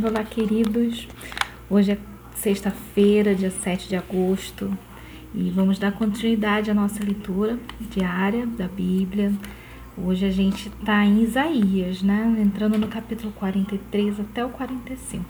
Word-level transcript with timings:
Olá, 0.00 0.24
queridos. 0.24 1.06
Hoje 1.68 1.92
é 1.92 1.98
sexta-feira, 2.34 3.34
dia 3.34 3.50
7 3.50 3.90
de 3.90 3.94
agosto, 3.94 4.72
e 5.34 5.50
vamos 5.50 5.78
dar 5.78 5.92
continuidade 5.92 6.70
à 6.70 6.74
nossa 6.74 7.04
leitura 7.04 7.58
diária 7.78 8.46
da 8.46 8.66
Bíblia. 8.66 9.30
Hoje 9.96 10.24
a 10.24 10.30
gente 10.30 10.68
está 10.68 11.04
em 11.04 11.22
Isaías, 11.22 12.02
né? 12.02 12.38
Entrando 12.40 12.78
no 12.78 12.88
capítulo 12.88 13.32
43 13.32 14.18
até 14.18 14.42
o 14.42 14.48
45. 14.48 15.26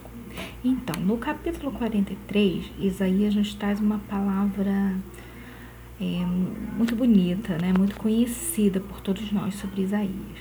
Então, 0.64 1.02
no 1.02 1.18
capítulo 1.18 1.72
43, 1.72 2.64
Isaías 2.78 3.34
nos 3.34 3.52
traz 3.54 3.80
uma 3.80 3.98
palavra 4.08 4.94
é, 6.00 6.24
muito 6.76 6.94
bonita, 6.94 7.58
né? 7.58 7.74
Muito 7.76 7.96
conhecida 7.96 8.78
por 8.78 9.00
todos 9.00 9.32
nós 9.32 9.56
sobre 9.56 9.82
Isaías. 9.82 10.38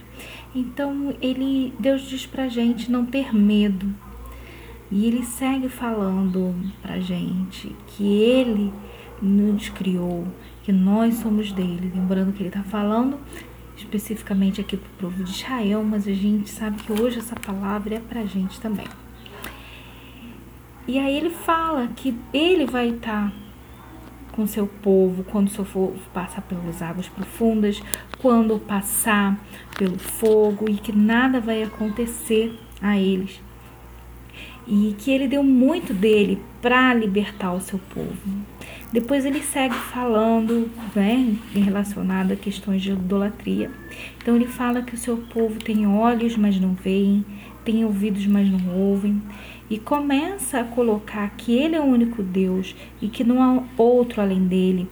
Então, 0.54 1.16
ele, 1.20 1.74
Deus 1.80 2.04
diz 2.04 2.28
pra 2.28 2.48
gente 2.48 2.92
não 2.92 3.04
ter 3.04 3.34
medo. 3.34 3.92
E 4.92 5.06
ele 5.06 5.24
segue 5.24 5.70
falando 5.70 6.54
pra 6.82 7.00
gente 7.00 7.74
que 7.88 8.06
ele 8.06 8.74
nos 9.22 9.70
criou, 9.70 10.28
que 10.64 10.72
nós 10.72 11.16
somos 11.16 11.52
dele. 11.52 11.92
Lembrando 11.96 12.34
que 12.34 12.42
ele 12.42 12.50
está 12.50 12.62
falando 12.64 13.18
especificamente 13.78 14.62
aqui 14.62 14.78
para 14.78 14.90
o 14.90 15.10
povo 15.10 15.24
de 15.24 15.32
Israel, 15.32 15.84
mas 15.84 16.08
a 16.08 16.14
gente 16.14 16.50
sabe 16.50 16.78
que 16.84 16.92
hoje 16.92 17.20
essa 17.20 17.36
palavra 17.36 17.96
é 17.96 18.00
para 18.00 18.22
a 18.22 18.26
gente 18.26 18.60
também. 18.60 18.88
E 20.88 21.00
aí 21.00 21.16
ele 21.16 21.30
fala 21.30 21.88
que 21.88 22.18
ele 22.34 22.66
vai 22.66 22.90
estar 22.90 23.30
tá 23.30 23.34
com 24.32 24.48
seu 24.48 24.68
povo 24.68 25.24
quando 25.24 25.50
seu 25.50 25.66
povo 25.66 25.98
passar 26.14 26.42
pelas 26.42 26.82
águas 26.82 27.08
profundas, 27.08 27.82
quando 28.20 28.60
passar 28.60 29.40
pelo 29.78 29.98
fogo 29.98 30.70
e 30.70 30.76
que 30.76 30.92
nada 30.92 31.40
vai 31.40 31.64
acontecer 31.64 32.58
a 32.82 32.98
eles. 32.98 33.42
E 34.68 34.96
que 34.98 35.12
ele 35.12 35.28
deu 35.28 35.44
muito 35.44 35.94
dele 35.94 36.40
para 36.62 36.94
libertar 36.94 37.54
o 37.54 37.62
seu 37.62 37.80
povo. 37.94 38.16
Depois 38.92 39.26
ele 39.26 39.42
segue 39.42 39.74
falando, 39.74 40.70
né, 40.94 41.36
relacionado 41.54 42.34
a 42.34 42.36
questões 42.36 42.82
de 42.82 42.92
idolatria. 42.92 43.72
Então 44.18 44.36
ele 44.36 44.48
fala 44.48 44.82
que 44.82 44.94
o 44.94 44.98
seu 44.98 45.18
povo 45.18 45.60
tem 45.60 45.88
olhos, 45.88 46.36
mas 46.36 46.60
não 46.60 46.74
veem, 46.74 47.26
tem 47.64 47.86
ouvidos, 47.86 48.26
mas 48.26 48.50
não 48.50 48.76
ouvem, 48.76 49.22
e 49.70 49.80
começa 49.80 50.60
a 50.60 50.64
colocar 50.66 51.30
que 51.38 51.54
ele 51.54 51.76
é 51.76 51.80
o 51.80 51.86
único 51.86 52.22
Deus 52.22 52.76
e 53.02 53.08
que 53.08 53.24
não 53.24 53.42
há 53.42 53.64
outro 53.78 54.22
além 54.22 54.46
dele, 54.46 54.90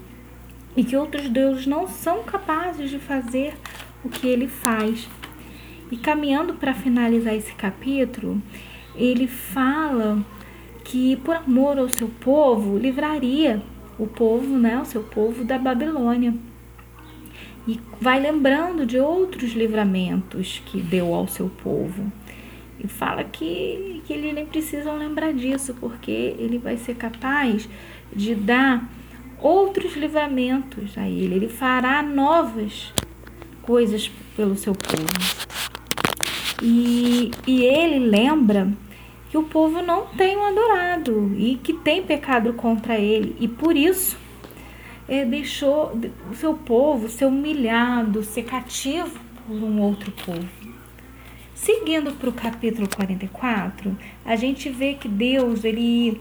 e 0.77 0.83
que 0.83 0.95
outros 0.95 1.27
deuses 1.27 1.67
não 1.67 1.87
são 1.87 2.23
capazes 2.23 2.89
de 2.89 2.99
fazer 2.99 3.53
o 4.03 4.09
que 4.09 4.27
ele 4.27 4.47
faz. 4.47 5.09
E 5.91 5.97
caminhando 5.97 6.53
para 6.53 6.73
finalizar 6.73 7.33
esse 7.33 7.53
capítulo, 7.53 8.41
ele 8.95 9.27
fala 9.27 10.23
que 10.83 11.15
por 11.17 11.35
amor 11.35 11.77
ao 11.77 11.89
seu 11.89 12.07
povo 12.07 12.77
livraria 12.77 13.61
o 13.97 14.07
povo, 14.07 14.57
né, 14.57 14.79
o 14.81 14.85
seu 14.85 15.03
povo 15.03 15.43
da 15.43 15.57
Babilônia. 15.57 16.33
E 17.67 17.79
vai 18.01 18.19
lembrando 18.19 18.85
de 18.85 18.97
outros 18.97 19.51
livramentos 19.51 20.61
que 20.65 20.79
deu 20.79 21.13
ao 21.13 21.27
seu 21.27 21.49
povo. 21.49 22.11
E 22.79 22.87
fala 22.87 23.23
que, 23.23 24.01
que 24.07 24.13
eles 24.13 24.33
nem 24.33 24.45
precisam 24.45 24.97
lembrar 24.97 25.33
disso, 25.33 25.75
porque 25.79 26.35
ele 26.39 26.57
vai 26.57 26.77
ser 26.77 26.95
capaz 26.95 27.69
de 28.15 28.33
dar 28.33 28.89
outros 29.37 29.95
livramentos 29.95 30.97
a 30.97 31.07
ele. 31.07 31.35
Ele 31.35 31.49
fará 31.49 32.01
novas 32.01 32.93
coisas 33.61 34.09
pelo 34.35 34.55
seu 34.55 34.73
povo. 34.73 35.48
E, 36.61 37.31
e 37.47 37.63
ele 37.63 37.99
lembra 37.99 38.71
que 39.29 39.37
o 39.37 39.43
povo 39.43 39.81
não 39.81 40.07
tem 40.07 40.35
o 40.35 40.43
adorado 40.43 41.33
e 41.37 41.55
que 41.55 41.73
tem 41.73 42.03
pecado 42.03 42.53
contra 42.53 42.97
ele. 42.97 43.35
E 43.39 43.47
por 43.47 43.75
isso 43.75 44.17
é, 45.07 45.23
deixou 45.23 45.97
o 46.31 46.35
seu 46.35 46.53
povo 46.53 47.07
ser 47.07 47.25
humilhado, 47.25 48.23
ser 48.23 48.43
cativo 48.43 49.19
por 49.45 49.55
um 49.55 49.81
outro 49.81 50.11
povo. 50.11 50.47
Seguindo 51.53 52.13
para 52.13 52.29
o 52.29 52.33
capítulo 52.33 52.87
44, 52.87 53.95
a 54.25 54.35
gente 54.35 54.69
vê 54.69 54.93
que 54.93 55.09
Deus 55.09 55.63
ele 55.63 56.19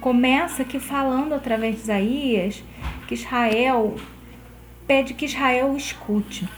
começa 0.00 0.62
aqui 0.62 0.80
falando 0.80 1.32
através 1.32 1.76
de 1.76 1.82
Isaías 1.82 2.64
que 3.06 3.14
Israel 3.14 3.96
pede 4.86 5.14
que 5.14 5.24
Israel 5.24 5.76
escute, 5.76 6.48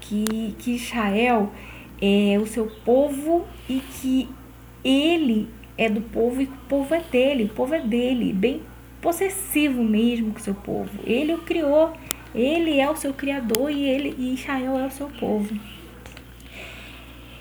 que, 0.00 0.54
que 0.58 0.76
Israel 0.76 1.52
é 2.02 2.36
o 2.36 2.46
seu 2.46 2.66
povo 2.84 3.46
e 3.68 3.78
que 3.78 4.28
ele 4.84 5.48
é 5.78 5.88
do 5.88 6.00
povo 6.00 6.42
e 6.42 6.46
o 6.46 6.52
povo 6.68 6.92
é 6.92 7.00
dele, 7.00 7.44
o 7.44 7.48
povo 7.48 7.74
é 7.74 7.80
dele, 7.80 8.32
bem 8.32 8.60
possessivo 9.00 9.84
mesmo 9.84 10.32
com 10.32 10.40
o 10.40 10.42
seu 10.42 10.54
povo. 10.54 10.90
Ele 11.04 11.32
o 11.32 11.38
criou, 11.38 11.92
ele 12.34 12.80
é 12.80 12.90
o 12.90 12.96
seu 12.96 13.14
criador 13.14 13.70
e 13.70 13.84
ele 13.84 14.14
e 14.18 14.34
Israel 14.34 14.78
é 14.78 14.86
o 14.86 14.90
seu 14.90 15.08
povo. 15.08 15.56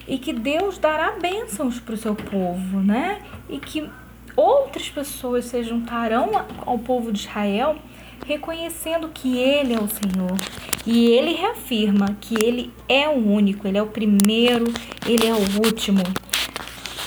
E 0.08 0.20
que 0.20 0.32
Deus 0.32 0.78
dará 0.78 1.14
bênçãos 1.14 1.80
para 1.80 1.96
o 1.96 1.98
seu 1.98 2.16
povo, 2.16 2.82
né? 2.82 3.22
E 3.50 3.58
que 3.58 3.90
outras 4.36 4.90
pessoas 4.90 5.46
se 5.46 5.64
juntarão 5.64 6.30
ao 6.66 6.78
povo 6.78 7.12
de 7.12 7.20
Israel, 7.20 7.78
reconhecendo 8.26 9.10
que 9.10 9.38
Ele 9.38 9.74
é 9.74 9.80
o 9.80 9.88
Senhor. 9.88 10.38
E 10.86 11.08
Ele 11.08 11.34
reafirma 11.34 12.18
que 12.20 12.36
Ele 12.44 12.72
é 12.90 13.08
o 13.08 13.14
único, 13.14 13.68
Ele 13.68 13.78
é 13.78 13.82
o 13.82 13.88
primeiro, 13.88 14.66
Ele 15.06 15.28
é 15.28 15.34
o 15.34 15.66
último 15.66 16.04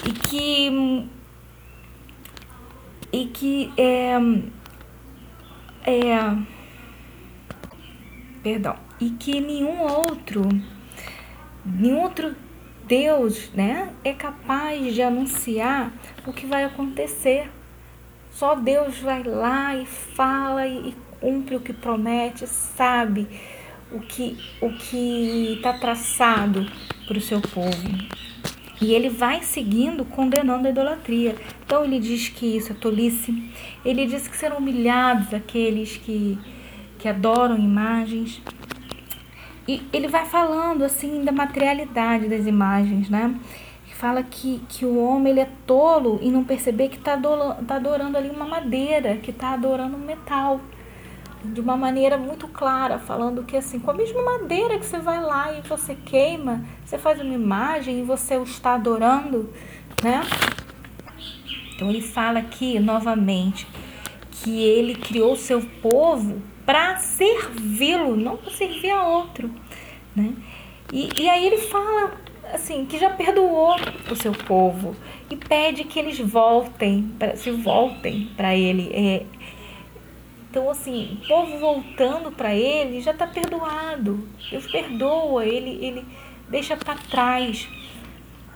e 0.05 0.13
que 0.13 1.09
e 3.13 3.27
que 3.27 3.73
é, 3.77 4.17
é 5.87 6.37
perdão 8.43 8.77
e 9.01 9.11
que 9.11 9.41
nenhum 9.41 9.81
outro 9.81 10.43
nenhum 11.65 12.03
outro 12.03 12.37
Deus 12.87 13.51
né 13.55 13.95
é 14.05 14.13
capaz 14.13 14.95
de 14.95 15.01
anunciar 15.01 15.93
o 16.27 16.33
que 16.33 16.45
vai 16.45 16.65
acontecer 16.65 17.51
só 18.33 18.55
Deus 18.55 18.99
vai 18.99 19.23
lá 19.23 19.75
e 19.75 19.87
fala 19.87 20.67
e, 20.67 20.95
cumpre 21.25 21.57
o 21.57 21.61
que 21.61 21.73
promete 21.73 22.47
sabe 22.47 23.27
o 23.91 23.99
que 23.99 24.37
o 24.61 24.69
que 24.71 25.55
está 25.57 25.73
traçado 25.73 26.67
para 27.07 27.17
o 27.17 27.21
seu 27.21 27.41
povo 27.41 27.89
e 28.83 28.93
ele 28.93 29.09
vai 29.09 29.43
seguindo, 29.43 30.05
condenando 30.05 30.67
a 30.67 30.71
idolatria. 30.71 31.37
Então 31.65 31.85
ele 31.85 31.99
diz 31.99 32.29
que 32.29 32.57
isso 32.57 32.73
é 32.73 32.75
tolice. 32.75 33.51
Ele 33.83 34.05
diz 34.05 34.29
que 34.29 34.37
serão 34.37 34.59
humilhados 34.59 35.33
aqueles 35.33 35.97
que, 35.97 36.37
que 36.99 37.09
adoram 37.09 37.57
imagens. 37.57 38.43
E 39.67 39.81
ele 39.91 40.09
vai 40.09 40.27
falando 40.27 40.83
assim 40.85 41.25
da 41.25 41.33
materialidade 41.33 42.29
das 42.29 42.47
imagens, 42.47 43.09
né? 43.09 43.35
Fala 43.95 44.23
que, 44.23 44.61
que 44.69 44.85
o 44.85 44.99
homem 44.99 45.31
ele 45.31 45.41
é 45.41 45.49
tolo 45.67 46.19
e 46.21 46.31
não 46.31 46.45
perceber 46.45 46.89
que 46.89 46.99
está 46.99 47.17
tá 47.17 47.77
adorando 47.77 48.19
ali 48.19 48.29
uma 48.29 48.45
madeira, 48.45 49.17
que 49.17 49.31
está 49.31 49.55
adorando 49.55 49.97
um 49.97 50.01
metal 50.01 50.61
de 51.45 51.61
uma 51.61 51.77
maneira 51.77 52.17
muito 52.17 52.49
clara, 52.49 52.99
falando 52.99 53.45
que 53.45 53.57
assim, 53.57 53.79
com 53.79 53.91
a 53.91 53.95
mesma 53.95 54.23
madeira 54.23 54.79
que 54.79 54.87
você 54.87 54.99
vai 54.99 55.21
lá 55.21 55.53
e 55.53 55.61
você 55.63 55.95
queima, 55.95 56.65
você 56.85 56.99
faz 56.99 57.21
uma 57.21 57.35
imagem 57.35 58.01
e 58.01 58.03
você 58.03 58.37
o 58.37 58.45
está 58.45 58.75
adorando, 58.75 59.51
né? 60.03 60.23
Então 61.75 61.91
ele 61.91 62.01
fala 62.01 62.39
aqui 62.39 62.79
novamente 62.79 63.67
que 64.31 64.63
ele 64.63 64.95
criou 64.95 65.37
seu 65.37 65.61
povo 65.83 66.41
para 66.65 66.97
servi-lo, 66.97 68.17
não 68.17 68.37
para 68.37 68.51
servir 68.51 68.91
a 68.91 69.07
outro, 69.07 69.51
né? 70.15 70.33
E, 70.93 71.23
e 71.23 71.29
aí 71.29 71.47
ele 71.47 71.59
fala 71.59 72.13
assim 72.53 72.85
que 72.87 72.99
já 72.99 73.11
perdoou 73.11 73.75
o 74.11 74.17
seu 74.17 74.33
povo 74.33 74.95
e 75.31 75.37
pede 75.37 75.85
que 75.85 75.99
eles 75.99 76.19
voltem, 76.19 77.11
pra, 77.19 77.37
se 77.37 77.51
voltem 77.51 78.31
para 78.37 78.55
ele. 78.55 78.91
É, 78.93 79.25
então, 80.55 80.71
assim, 80.71 81.19
o 81.21 81.27
povo 81.27 81.59
voltando 81.59 82.31
para 82.31 82.55
ele 82.55 83.01
já 83.01 83.11
está 83.11 83.27
perdoado. 83.27 84.29
Deus 84.49 84.65
perdoa, 84.71 85.45
ele, 85.45 85.85
ele 85.85 86.07
deixa 86.49 86.77
para 86.77 86.95
trás. 86.95 87.69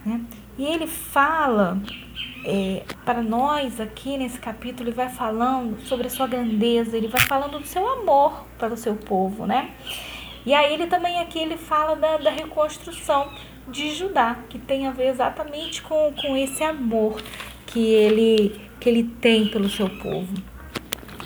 Né? 0.06 0.20
E 0.56 0.64
ele 0.64 0.86
fala 0.86 1.82
é, 2.44 2.84
para 3.04 3.20
nós 3.20 3.80
aqui 3.80 4.16
nesse 4.16 4.38
capítulo, 4.38 4.88
ele 4.88 4.94
vai 4.94 5.08
falando 5.08 5.80
sobre 5.86 6.06
a 6.06 6.10
sua 6.10 6.28
grandeza, 6.28 6.96
ele 6.96 7.08
vai 7.08 7.20
falando 7.22 7.58
do 7.58 7.66
seu 7.66 7.84
amor 7.84 8.46
para 8.56 8.72
o 8.72 8.76
seu 8.76 8.94
povo, 8.94 9.44
né? 9.44 9.72
E 10.46 10.54
aí 10.54 10.72
ele 10.72 10.86
também 10.86 11.18
aqui 11.18 11.40
ele 11.40 11.56
fala 11.56 11.96
da, 11.96 12.16
da 12.18 12.30
reconstrução 12.30 13.28
de 13.66 13.92
Judá, 13.92 14.38
que 14.48 14.56
tem 14.56 14.86
a 14.86 14.92
ver 14.92 15.08
exatamente 15.08 15.82
com, 15.82 16.14
com 16.14 16.36
esse 16.36 16.62
amor 16.62 17.20
que 17.66 17.80
ele, 17.80 18.60
que 18.78 18.88
ele 18.88 19.02
tem 19.02 19.48
pelo 19.48 19.68
seu 19.68 19.90
povo. 19.90 20.57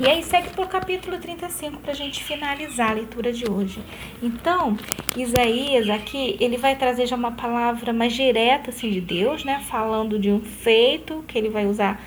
E 0.00 0.08
aí 0.08 0.22
segue 0.22 0.48
para 0.48 0.64
o 0.64 0.68
capítulo 0.68 1.18
35 1.18 1.78
para 1.80 1.92
a 1.92 1.94
gente 1.94 2.24
finalizar 2.24 2.90
a 2.90 2.94
leitura 2.94 3.30
de 3.30 3.48
hoje. 3.48 3.78
Então, 4.22 4.76
Isaías 5.14 5.88
aqui, 5.90 6.36
ele 6.40 6.56
vai 6.56 6.74
trazer 6.74 7.06
já 7.06 7.14
uma 7.14 7.32
palavra 7.32 7.92
mais 7.92 8.14
direta 8.14 8.70
assim, 8.70 8.90
de 8.90 9.02
Deus, 9.02 9.44
né? 9.44 9.62
Falando 9.68 10.18
de 10.18 10.30
um 10.30 10.40
feito 10.40 11.22
que 11.28 11.36
ele 11.36 11.50
vai 11.50 11.66
usar 11.66 12.00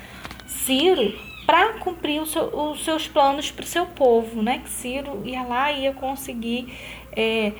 Ciro 0.46 1.14
para 1.46 1.74
cumprir 1.74 2.26
seu, 2.26 2.44
os 2.44 2.84
seus 2.84 3.06
planos 3.06 3.52
para 3.52 3.62
o 3.62 3.66
seu 3.66 3.86
povo, 3.86 4.42
né? 4.42 4.58
Que 4.58 4.68
Ciro 4.68 5.22
ia 5.24 5.42
lá 5.44 5.70
e 5.70 5.84
ia 5.84 5.92
conseguir 5.92 6.74
é, 7.12 7.52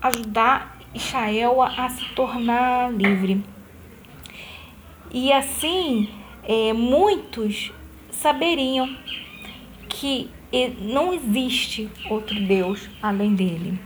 ajudar 0.00 0.78
Israel 0.94 1.60
a, 1.60 1.86
a, 1.86 1.88
se 1.88 2.04
tornar 2.14 2.92
livre. 2.92 3.42
E 5.10 5.32
assim, 5.32 6.08
é, 6.44 6.72
muitos 6.72 7.72
saberiam 8.22 8.96
que 9.88 10.30
não 10.78 11.12
existe 11.12 11.90
outro 12.08 12.38
Deus 12.40 12.88
além 13.02 13.34
dele. 13.34 13.78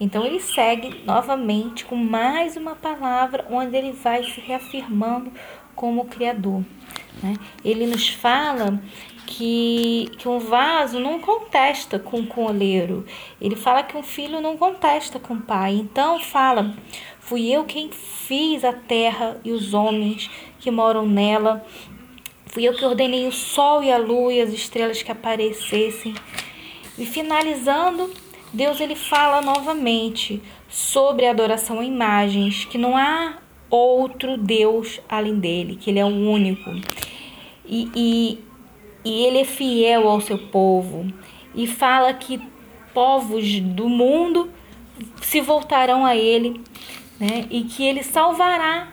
Então 0.00 0.26
ele 0.26 0.40
segue 0.40 1.02
novamente 1.04 1.84
com 1.84 1.94
mais 1.94 2.56
uma 2.56 2.74
palavra 2.74 3.46
onde 3.48 3.76
ele 3.76 3.92
vai 3.92 4.24
se 4.24 4.40
reafirmando 4.40 5.30
como 5.76 6.06
Criador. 6.06 6.64
Né? 7.22 7.36
Ele 7.64 7.86
nos 7.86 8.08
fala 8.08 8.82
que, 9.26 10.10
que 10.18 10.28
um 10.28 10.40
vaso 10.40 10.98
não 10.98 11.20
contesta 11.20 12.00
com 12.00 12.18
o 12.18 12.40
um 12.40 12.46
oleiro. 12.46 13.06
Ele 13.40 13.54
fala 13.54 13.84
que 13.84 13.96
um 13.96 14.02
filho 14.02 14.40
não 14.40 14.56
contesta 14.56 15.20
com 15.20 15.34
o 15.34 15.40
pai. 15.40 15.74
Então 15.74 16.18
fala: 16.18 16.74
Fui 17.20 17.48
eu 17.48 17.64
quem 17.64 17.90
fiz 17.90 18.64
a 18.64 18.72
terra 18.72 19.40
e 19.44 19.52
os 19.52 19.72
homens 19.72 20.28
que 20.58 20.70
moram 20.70 21.06
nela. 21.06 21.64
Fui 22.52 22.68
eu 22.68 22.74
que 22.74 22.84
ordenei 22.84 23.26
o 23.26 23.32
sol 23.32 23.82
e 23.82 23.90
a 23.90 23.96
lua 23.96 24.30
e 24.30 24.38
as 24.38 24.52
estrelas 24.52 25.02
que 25.02 25.10
aparecessem. 25.10 26.12
E 26.98 27.06
finalizando, 27.06 28.12
Deus 28.52 28.78
ele 28.78 28.94
fala 28.94 29.40
novamente 29.40 30.42
sobre 30.68 31.24
a 31.24 31.30
adoração 31.30 31.80
a 31.80 31.84
imagens, 31.84 32.66
que 32.66 32.76
não 32.76 32.94
há 32.94 33.38
outro 33.70 34.36
Deus 34.36 35.00
além 35.08 35.38
dele, 35.38 35.76
que 35.76 35.88
ele 35.88 35.98
é 35.98 36.04
o 36.04 36.08
único. 36.08 36.70
E, 37.64 37.88
e, 37.96 38.38
e 39.02 39.24
ele 39.24 39.38
é 39.38 39.44
fiel 39.46 40.06
ao 40.06 40.20
seu 40.20 40.36
povo. 40.36 41.10
E 41.54 41.66
fala 41.66 42.12
que 42.12 42.38
povos 42.92 43.60
do 43.60 43.88
mundo 43.88 44.50
se 45.22 45.40
voltarão 45.40 46.04
a 46.04 46.14
ele, 46.14 46.60
né? 47.22 47.46
E 47.50 47.62
que 47.62 47.84
ele 47.84 48.02
salvará 48.02 48.88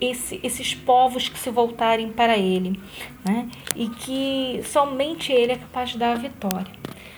esse, 0.00 0.38
esses 0.44 0.72
povos 0.72 1.28
que 1.28 1.36
se 1.36 1.50
voltarem 1.50 2.12
para 2.12 2.38
ele, 2.38 2.80
né? 3.24 3.48
E 3.74 3.88
que 3.88 4.62
somente 4.64 5.32
ele 5.32 5.50
é 5.50 5.56
capaz 5.56 5.90
de 5.90 5.98
dar 5.98 6.12
a 6.12 6.14
vitória. 6.14 6.72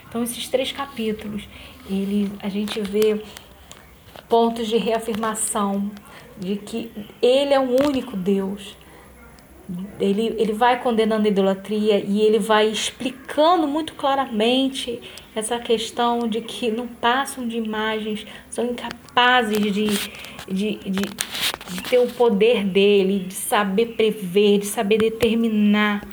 Então 0.08 0.22
esses 0.22 0.48
três 0.48 0.72
capítulos, 0.72 1.46
ele 1.86 2.32
a 2.40 2.48
gente 2.48 2.80
vê 2.80 3.22
pontos 4.26 4.66
de 4.66 4.78
reafirmação 4.78 5.90
de 6.38 6.56
que 6.56 6.90
ele 7.20 7.52
é 7.52 7.60
o 7.60 7.86
único 7.86 8.16
Deus. 8.16 8.74
Ele, 9.98 10.34
ele 10.38 10.52
vai 10.52 10.82
condenando 10.82 11.26
a 11.26 11.30
idolatria 11.30 11.98
e 11.98 12.20
ele 12.20 12.38
vai 12.38 12.68
explicando 12.68 13.66
muito 13.66 13.94
claramente 13.94 15.00
essa 15.34 15.58
questão 15.58 16.28
de 16.28 16.40
que 16.40 16.70
não 16.70 16.86
passam 16.86 17.48
de 17.48 17.56
imagens, 17.56 18.26
são 18.50 18.66
incapazes 18.66 19.58
de, 19.58 19.70
de, 19.72 20.76
de, 20.76 20.78
de 20.80 21.82
ter 21.88 21.98
o 21.98 22.06
poder 22.06 22.64
dele, 22.64 23.20
de 23.20 23.34
saber 23.34 23.94
prever, 23.96 24.58
de 24.58 24.66
saber 24.66 24.98
determinar 24.98 26.06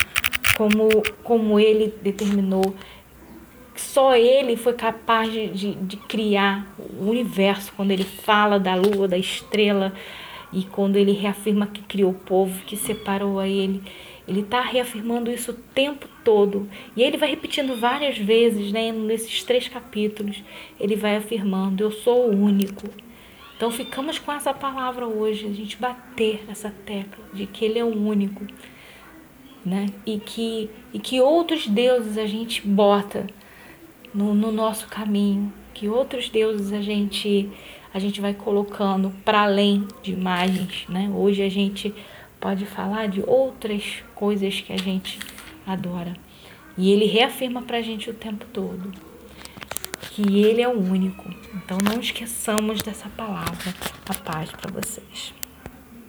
como, 0.57 0.89
como 1.23 1.59
ele 1.59 1.93
determinou. 2.01 2.73
Só 3.75 4.15
ele 4.15 4.55
foi 4.55 4.73
capaz 4.73 5.31
de, 5.31 5.47
de, 5.47 5.75
de, 5.75 5.97
criar 5.97 6.67
o 6.99 7.09
universo, 7.09 7.73
quando 7.75 7.91
ele 7.91 8.03
fala 8.03 8.59
da 8.59 8.75
lua, 8.75 9.07
da 9.07 9.17
estrela, 9.17 9.93
e 10.51 10.63
quando 10.63 10.97
ele 10.97 11.13
reafirma 11.13 11.67
que 11.67 11.81
criou 11.81 12.11
o 12.11 12.15
povo, 12.15 12.63
que 12.65 12.75
separou 12.75 13.39
a 13.39 13.47
ele. 13.47 13.81
Ele 14.27 14.41
está 14.41 14.61
reafirmando 14.61 15.31
isso 15.31 15.51
o 15.51 15.55
tempo 15.55 16.07
todo. 16.23 16.69
E 16.95 17.01
ele 17.01 17.17
vai 17.17 17.29
repetindo 17.29 17.75
várias 17.75 18.17
vezes, 18.17 18.71
né, 18.71 18.91
nesses 18.91 19.43
três 19.43 19.67
capítulos. 19.67 20.43
Ele 20.79 20.95
vai 20.95 21.15
afirmando: 21.15 21.83
Eu 21.83 21.91
sou 21.91 22.29
o 22.29 22.35
único. 22.35 22.87
Então 23.55 23.69
ficamos 23.69 24.17
com 24.17 24.31
essa 24.31 24.53
palavra 24.53 25.07
hoje, 25.07 25.45
a 25.45 25.53
gente 25.53 25.77
bater 25.77 26.43
essa 26.49 26.73
tecla 26.83 27.23
de 27.31 27.45
que 27.45 27.63
ele 27.63 27.77
é 27.77 27.83
o 27.83 27.95
único. 27.95 28.45
Né? 29.63 29.85
E, 30.05 30.17
que, 30.17 30.69
e 30.91 30.97
que 30.97 31.21
outros 31.21 31.67
deuses 31.67 32.17
a 32.17 32.25
gente 32.25 32.67
bota 32.67 33.27
no, 34.11 34.33
no 34.33 34.51
nosso 34.51 34.87
caminho, 34.87 35.53
que 35.75 35.87
outros 35.87 36.27
deuses 36.29 36.73
a 36.73 36.81
gente 36.81 37.51
a 37.93 37.99
gente 37.99 38.21
vai 38.21 38.33
colocando 38.33 39.11
para 39.23 39.41
além 39.41 39.87
de 40.01 40.11
imagens, 40.11 40.85
né? 40.87 41.11
Hoje 41.13 41.41
a 41.41 41.49
gente 41.49 41.93
pode 42.39 42.65
falar 42.65 43.07
de 43.07 43.21
outras 43.25 44.03
coisas 44.15 44.61
que 44.61 44.73
a 44.73 44.77
gente 44.77 45.19
adora. 45.65 46.13
E 46.77 46.91
ele 46.91 47.05
reafirma 47.05 47.61
para 47.61 47.77
a 47.77 47.81
gente 47.81 48.09
o 48.09 48.13
tempo 48.13 48.45
todo 48.53 48.91
que 50.11 50.43
ele 50.43 50.61
é 50.61 50.67
o 50.67 50.77
único. 50.77 51.29
Então 51.55 51.77
não 51.77 51.99
esqueçamos 51.99 52.81
dessa 52.81 53.09
palavra. 53.09 53.73
A 54.07 54.13
paz 54.13 54.51
para 54.51 54.69
vocês. 54.69 55.33